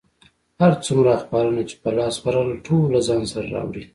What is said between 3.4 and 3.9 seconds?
راوړي.